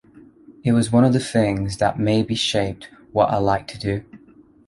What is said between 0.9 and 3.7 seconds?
one of the things that maybe shaped what I like